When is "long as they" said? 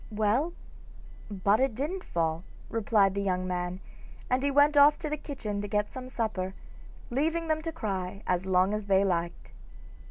8.47-9.05